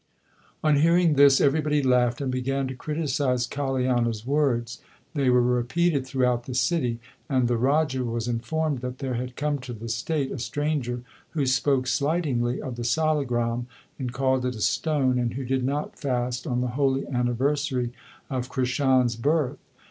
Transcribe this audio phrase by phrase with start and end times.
[0.63, 4.79] 2 On hearing this everybody laughed and began to criticize Kaliana s words.
[5.13, 9.59] They were repeated throughout the city, and the Raja was informed that there had come
[9.59, 11.03] to the state a stranger
[11.35, 13.67] who spoke slightingly of the salagram
[13.99, 17.93] and called it a stone, and who did not fast on the holy anniversary
[18.27, 19.59] of Krishan s birth.